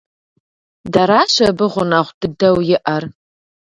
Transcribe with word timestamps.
Дэращ 0.93 1.33
абы 1.47 1.49
нэхъ 1.67 1.71
гъунэгъу 1.73 2.15
дыдэу 2.19 2.57
иӀэр. 2.75 3.03